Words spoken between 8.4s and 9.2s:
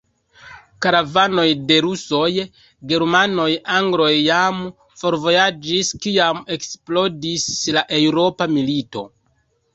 milito.